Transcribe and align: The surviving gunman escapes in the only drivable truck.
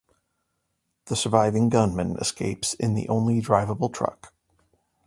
The 1.05 1.15
surviving 1.15 1.69
gunman 1.69 2.17
escapes 2.17 2.73
in 2.73 2.95
the 2.95 3.07
only 3.07 3.39
drivable 3.39 3.93
truck. 3.93 4.33